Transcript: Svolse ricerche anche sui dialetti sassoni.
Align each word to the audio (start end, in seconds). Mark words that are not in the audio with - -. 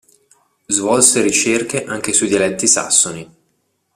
Svolse 0.67 1.21
ricerche 1.21 1.83
anche 1.85 2.11
sui 2.11 2.27
dialetti 2.27 2.67
sassoni. 2.67 3.35